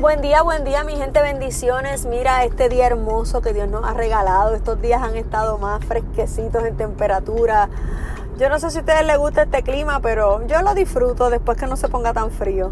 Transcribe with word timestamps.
Buen 0.00 0.22
día, 0.22 0.42
buen 0.42 0.62
día 0.62 0.84
mi 0.84 0.94
gente, 0.94 1.20
bendiciones. 1.20 2.06
Mira 2.06 2.44
este 2.44 2.68
día 2.68 2.86
hermoso 2.86 3.42
que 3.42 3.52
Dios 3.52 3.68
nos 3.68 3.84
ha 3.84 3.94
regalado. 3.94 4.54
Estos 4.54 4.80
días 4.80 5.02
han 5.02 5.16
estado 5.16 5.58
más 5.58 5.84
fresquecitos 5.84 6.62
en 6.62 6.76
temperatura. 6.76 7.68
Yo 8.38 8.48
no 8.48 8.60
sé 8.60 8.70
si 8.70 8.76
a 8.76 8.80
ustedes 8.82 9.04
les 9.04 9.18
gusta 9.18 9.42
este 9.42 9.64
clima, 9.64 9.98
pero 9.98 10.46
yo 10.46 10.62
lo 10.62 10.74
disfruto 10.74 11.30
después 11.30 11.58
que 11.58 11.66
no 11.66 11.76
se 11.76 11.88
ponga 11.88 12.12
tan 12.12 12.30
frío. 12.30 12.70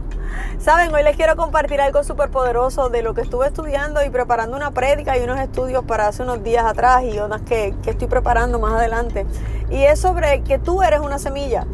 Saben, 0.61 0.95
hoy 0.95 1.02
les 1.02 1.16
quiero 1.16 1.34
compartir 1.34 1.80
algo 1.80 2.05
súper 2.05 2.30
poderoso 2.30 2.91
de 2.91 3.02
lo 3.02 3.12
que 3.12 3.23
estuve 3.23 3.48
estudiando 3.48 4.05
y 4.05 4.11
preparando 4.11 4.56
una 4.56 4.70
prédica 4.70 5.19
y 5.19 5.23
unos 5.24 5.41
estudios 5.41 5.84
para 5.84 6.06
hace 6.06 6.23
unos 6.23 6.45
días 6.45 6.65
atrás 6.65 7.02
y 7.02 7.19
unas 7.19 7.43
que, 7.43 7.74
que 7.83 7.91
estoy 7.91 8.06
preparando 8.06 8.61
más 8.61 8.74
adelante. 8.74 9.27
Y 9.69 9.83
es 9.83 9.98
sobre 9.98 10.45
que 10.45 10.61
tú 10.61 10.80
eres 10.80 11.01
una 11.01 11.19
semilla. 11.19 11.66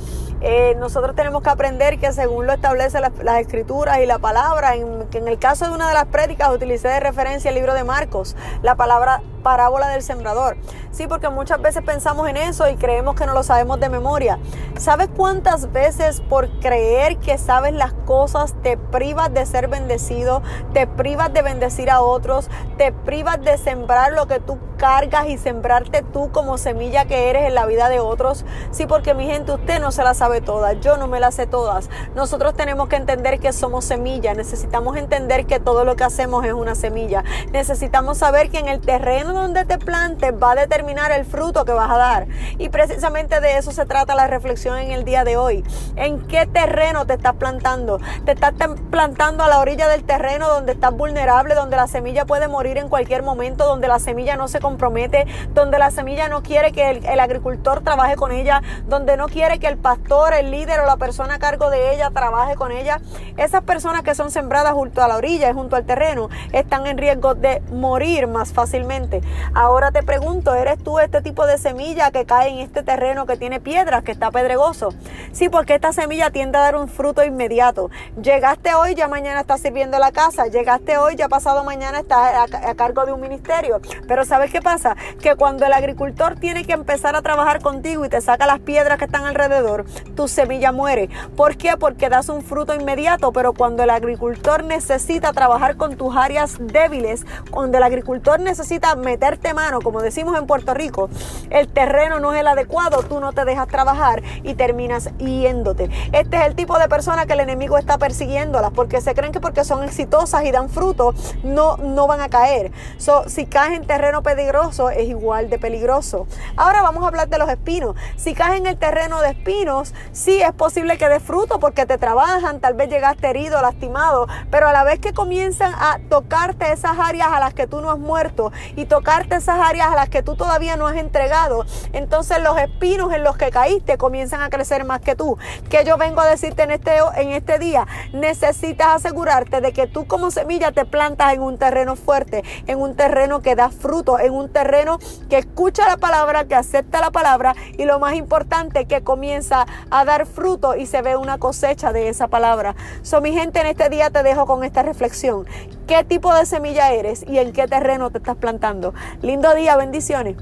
Eh, 0.44 0.74
nosotros 0.76 1.14
tenemos 1.14 1.42
que 1.42 1.50
aprender 1.50 1.98
que 1.98 2.12
según 2.12 2.46
lo 2.46 2.52
establece 2.52 2.98
las, 3.00 3.40
escrituras 3.40 4.00
y 4.00 4.06
la 4.06 4.18
palabra, 4.18 4.74
en, 4.74 5.06
en 5.12 5.28
el 5.28 5.38
caso 5.38 5.66
de 5.66 5.72
una 5.72 5.88
de 5.88 5.94
las 5.94 6.06
prédicas 6.06 6.50
utilicé 6.50 6.88
de 6.88 6.98
referencia 6.98 7.48
el 7.48 7.54
libro 7.54 7.74
de 7.74 7.84
Marcos, 7.84 8.34
la 8.62 8.74
palabra 8.74 9.22
parábola 9.42 9.88
del 9.88 10.02
sembrador. 10.02 10.56
Sí, 10.90 11.06
porque 11.06 11.28
muchas 11.30 11.60
veces 11.60 11.82
pensamos 11.82 12.28
en 12.28 12.36
eso 12.36 12.68
y 12.68 12.76
creemos 12.76 13.14
que 13.14 13.26
no 13.26 13.32
lo 13.32 13.42
sabemos 13.42 13.80
de 13.80 13.88
memoria. 13.88 14.38
¿Sabes 14.78 15.08
cuántas 15.16 15.72
veces 15.72 16.20
por 16.20 16.48
creer 16.60 17.16
que 17.18 17.38
sabes 17.38 17.72
las 17.72 17.92
cosas 17.92 18.54
te 18.62 18.76
privas 18.76 19.32
de 19.32 19.46
ser 19.46 19.68
bendecido, 19.68 20.42
te 20.72 20.86
privas 20.86 21.32
de 21.32 21.42
bendecir 21.42 21.90
a 21.90 22.02
otros, 22.02 22.48
te 22.76 22.92
privas 22.92 23.42
de 23.42 23.56
sembrar 23.58 24.12
lo 24.12 24.26
que 24.26 24.38
tú 24.38 24.58
cargas 24.76 25.28
y 25.28 25.38
sembrarte 25.38 26.02
tú 26.02 26.30
como 26.32 26.58
semilla 26.58 27.04
que 27.04 27.30
eres 27.30 27.46
en 27.46 27.54
la 27.54 27.66
vida 27.66 27.88
de 27.88 28.00
otros? 28.00 28.44
Sí, 28.70 28.86
porque 28.86 29.14
mi 29.14 29.26
gente, 29.26 29.52
usted 29.52 29.80
no 29.80 29.92
se 29.92 30.02
la 30.02 30.12
sabe 30.12 30.40
todas, 30.40 30.78
yo 30.80 30.96
no 30.96 31.06
me 31.06 31.20
las 31.20 31.36
sé 31.36 31.46
todas. 31.46 31.88
Nosotros 32.14 32.54
tenemos 32.54 32.88
que 32.88 32.96
entender 32.96 33.40
que 33.40 33.52
somos 33.52 33.84
semilla, 33.84 34.34
necesitamos 34.34 34.96
entender 34.96 35.46
que 35.46 35.58
todo 35.58 35.84
lo 35.84 35.96
que 35.96 36.04
hacemos 36.04 36.44
es 36.44 36.52
una 36.52 36.74
semilla. 36.74 37.24
Necesitamos 37.52 38.18
saber 38.18 38.50
que 38.50 38.58
en 38.58 38.68
el 38.68 38.80
terreno 38.80 39.31
donde 39.32 39.64
te 39.64 39.78
plantes 39.78 40.32
va 40.32 40.52
a 40.52 40.54
determinar 40.54 41.12
el 41.12 41.24
fruto 41.24 41.64
que 41.64 41.72
vas 41.72 41.90
a 41.90 41.96
dar. 41.96 42.26
Y 42.58 42.68
precisamente 42.68 43.40
de 43.40 43.58
eso 43.58 43.72
se 43.72 43.86
trata 43.86 44.14
la 44.14 44.26
reflexión 44.26 44.78
en 44.78 44.92
el 44.92 45.04
día 45.04 45.24
de 45.24 45.36
hoy. 45.36 45.64
¿En 45.96 46.26
qué 46.26 46.46
terreno 46.46 47.06
te 47.06 47.14
estás 47.14 47.34
plantando? 47.34 47.98
¿Te 48.24 48.32
estás 48.32 48.52
plantando 48.90 49.44
a 49.44 49.48
la 49.48 49.58
orilla 49.58 49.88
del 49.88 50.04
terreno 50.04 50.48
donde 50.48 50.72
estás 50.72 50.94
vulnerable, 50.94 51.54
donde 51.54 51.76
la 51.76 51.86
semilla 51.86 52.24
puede 52.26 52.48
morir 52.48 52.78
en 52.78 52.88
cualquier 52.88 53.22
momento, 53.22 53.66
donde 53.66 53.88
la 53.88 53.98
semilla 53.98 54.36
no 54.36 54.48
se 54.48 54.60
compromete, 54.60 55.26
donde 55.54 55.78
la 55.78 55.90
semilla 55.90 56.28
no 56.28 56.42
quiere 56.42 56.72
que 56.72 56.90
el, 56.90 57.20
agricultor 57.20 57.82
trabaje 57.82 58.16
con 58.16 58.32
ella, 58.32 58.62
donde 58.86 59.16
no 59.16 59.28
quiere 59.28 59.58
que 59.58 59.68
el 59.68 59.78
pastor, 59.78 60.34
el 60.34 60.50
líder 60.50 60.80
o 60.80 60.86
la 60.86 60.96
persona 60.96 61.34
a 61.34 61.38
cargo 61.38 61.70
de 61.70 61.94
ella 61.94 62.10
trabaje 62.10 62.56
con 62.56 62.72
ella? 62.72 63.00
Esas 63.36 63.62
personas 63.62 64.02
que 64.02 64.14
son 64.14 64.30
sembradas 64.30 64.72
junto 64.72 65.02
a 65.02 65.08
la 65.08 65.16
orilla 65.16 65.48
y 65.48 65.52
junto 65.52 65.76
al 65.76 65.84
terreno 65.84 66.28
están 66.52 66.86
en 66.86 66.98
riesgo 66.98 67.34
de 67.34 67.62
morir 67.72 68.26
más 68.26 68.52
fácilmente. 68.52 69.21
Ahora 69.54 69.90
te 69.92 70.02
pregunto, 70.02 70.54
¿eres 70.54 70.82
tú 70.82 70.98
este 70.98 71.22
tipo 71.22 71.46
de 71.46 71.58
semilla 71.58 72.10
que 72.10 72.24
cae 72.24 72.50
en 72.50 72.58
este 72.58 72.82
terreno 72.82 73.26
que 73.26 73.36
tiene 73.36 73.60
piedras, 73.60 74.02
que 74.02 74.12
está 74.12 74.30
pedregoso? 74.30 74.90
Sí, 75.32 75.48
porque 75.48 75.74
esta 75.74 75.92
semilla 75.92 76.30
tiende 76.30 76.58
a 76.58 76.62
dar 76.62 76.76
un 76.76 76.88
fruto 76.88 77.22
inmediato. 77.24 77.90
Llegaste 78.20 78.74
hoy, 78.74 78.94
ya 78.94 79.08
mañana 79.08 79.40
estás 79.40 79.60
sirviendo 79.60 79.98
la 79.98 80.12
casa. 80.12 80.46
Llegaste 80.46 80.98
hoy, 80.98 81.16
ya 81.16 81.28
pasado 81.28 81.64
mañana 81.64 82.00
estás 82.00 82.52
a, 82.52 82.70
a 82.70 82.74
cargo 82.74 83.04
de 83.04 83.12
un 83.12 83.20
ministerio. 83.20 83.80
Pero 84.08 84.24
¿sabes 84.24 84.50
qué 84.50 84.62
pasa? 84.62 84.96
Que 85.20 85.36
cuando 85.36 85.66
el 85.66 85.72
agricultor 85.72 86.36
tiene 86.36 86.64
que 86.64 86.72
empezar 86.72 87.16
a 87.16 87.22
trabajar 87.22 87.60
contigo 87.60 88.04
y 88.04 88.08
te 88.08 88.20
saca 88.20 88.46
las 88.46 88.60
piedras 88.60 88.98
que 88.98 89.04
están 89.04 89.24
alrededor, 89.24 89.84
tu 90.16 90.28
semilla 90.28 90.72
muere. 90.72 91.08
¿Por 91.36 91.56
qué? 91.56 91.76
Porque 91.76 92.08
das 92.08 92.28
un 92.28 92.42
fruto 92.42 92.74
inmediato, 92.74 93.32
pero 93.32 93.52
cuando 93.52 93.82
el 93.82 93.90
agricultor 93.90 94.64
necesita 94.64 95.32
trabajar 95.32 95.76
con 95.76 95.96
tus 95.96 96.16
áreas 96.16 96.56
débiles, 96.58 97.24
cuando 97.50 97.78
el 97.78 97.82
agricultor 97.82 98.40
necesita 98.40 98.94
meterte 99.12 99.52
mano, 99.52 99.82
como 99.82 100.00
decimos 100.00 100.38
en 100.38 100.46
Puerto 100.46 100.72
Rico, 100.72 101.10
el 101.50 101.68
terreno 101.68 102.18
no 102.18 102.32
es 102.32 102.40
el 102.40 102.48
adecuado, 102.48 103.02
tú 103.02 103.20
no 103.20 103.34
te 103.34 103.44
dejas 103.44 103.68
trabajar 103.68 104.22
y 104.42 104.54
terminas 104.54 105.10
yéndote. 105.18 105.90
Este 106.12 106.38
es 106.38 106.46
el 106.46 106.54
tipo 106.54 106.78
de 106.78 106.88
persona 106.88 107.26
que 107.26 107.34
el 107.34 107.40
enemigo 107.40 107.76
está 107.76 107.98
persiguiéndolas 107.98 108.70
porque 108.70 109.02
se 109.02 109.14
creen 109.14 109.30
que 109.30 109.38
porque 109.38 109.64
son 109.64 109.84
exitosas 109.84 110.44
y 110.46 110.50
dan 110.50 110.70
fruto, 110.70 111.12
no, 111.44 111.76
no 111.76 112.06
van 112.06 112.22
a 112.22 112.30
caer. 112.30 112.72
So, 112.96 113.28
si 113.28 113.44
caes 113.44 113.76
en 113.76 113.86
terreno 113.86 114.22
peligroso, 114.22 114.88
es 114.88 115.06
igual 115.06 115.50
de 115.50 115.58
peligroso. 115.58 116.26
Ahora 116.56 116.80
vamos 116.80 117.04
a 117.04 117.08
hablar 117.08 117.28
de 117.28 117.36
los 117.36 117.50
espinos. 117.50 117.94
Si 118.16 118.32
caes 118.32 118.60
en 118.60 118.66
el 118.66 118.78
terreno 118.78 119.20
de 119.20 119.32
espinos, 119.32 119.92
sí 120.12 120.40
es 120.40 120.52
posible 120.52 120.96
que 120.96 121.10
des 121.10 121.22
fruto 121.22 121.60
porque 121.60 121.84
te 121.84 121.98
trabajan, 121.98 122.60
tal 122.60 122.72
vez 122.72 122.88
llegaste 122.88 123.28
herido, 123.28 123.60
lastimado, 123.60 124.26
pero 124.50 124.68
a 124.68 124.72
la 124.72 124.84
vez 124.84 125.00
que 125.00 125.12
comienzan 125.12 125.74
a 125.74 125.98
tocarte 126.08 126.72
esas 126.72 126.98
áreas 126.98 127.28
a 127.30 127.40
las 127.40 127.52
que 127.52 127.66
tú 127.66 127.82
no 127.82 127.90
has 127.90 127.98
muerto 127.98 128.52
y 128.74 128.86
tocarte 129.02 129.34
esas 129.34 129.58
áreas 129.58 129.88
a 129.88 129.96
las 129.96 130.08
que 130.10 130.22
tú 130.22 130.36
todavía 130.36 130.76
no 130.76 130.86
has 130.86 130.94
entregado, 130.94 131.66
entonces 131.92 132.40
los 132.40 132.56
espinos 132.56 133.12
en 133.12 133.24
los 133.24 133.36
que 133.36 133.50
caíste 133.50 133.98
comienzan 133.98 134.42
a 134.42 134.48
crecer 134.48 134.84
más 134.84 135.00
que 135.00 135.16
tú. 135.16 135.36
Que 135.68 135.84
yo 135.84 135.96
vengo 135.96 136.20
a 136.20 136.26
decirte 136.28 136.62
en 136.62 136.70
este, 136.70 136.98
en 137.16 137.30
este 137.30 137.58
día, 137.58 137.88
necesitas 138.12 138.94
asegurarte 138.94 139.60
de 139.60 139.72
que 139.72 139.88
tú 139.88 140.06
como 140.06 140.30
semilla 140.30 140.70
te 140.70 140.84
plantas 140.84 141.34
en 141.34 141.42
un 141.42 141.58
terreno 141.58 141.96
fuerte, 141.96 142.44
en 142.68 142.80
un 142.80 142.94
terreno 142.94 143.42
que 143.42 143.56
da 143.56 143.70
fruto, 143.70 144.20
en 144.20 144.34
un 144.34 144.52
terreno 144.52 145.00
que 145.28 145.38
escucha 145.38 145.88
la 145.88 145.96
palabra, 145.96 146.44
que 146.44 146.54
acepta 146.54 147.00
la 147.00 147.10
palabra 147.10 147.56
y 147.76 147.86
lo 147.86 147.98
más 147.98 148.14
importante, 148.14 148.84
que 148.84 149.02
comienza 149.02 149.66
a 149.90 150.04
dar 150.04 150.26
fruto 150.26 150.76
y 150.76 150.86
se 150.86 151.02
ve 151.02 151.16
una 151.16 151.38
cosecha 151.38 151.92
de 151.92 152.08
esa 152.08 152.28
palabra. 152.28 152.76
So 153.02 153.20
mi 153.20 153.32
gente, 153.32 153.58
en 153.58 153.66
este 153.66 153.88
día 153.88 154.10
te 154.10 154.22
dejo 154.22 154.46
con 154.46 154.62
esta 154.62 154.84
reflexión. 154.84 155.44
¿Qué 155.86 156.04
tipo 156.04 156.32
de 156.32 156.46
semilla 156.46 156.92
eres 156.92 157.24
y 157.28 157.38
en 157.38 157.52
qué 157.52 157.66
terreno 157.66 158.10
te 158.10 158.18
estás 158.18 158.36
plantando? 158.36 158.94
Lindo 159.20 159.52
día, 159.54 159.76
bendiciones. 159.76 160.36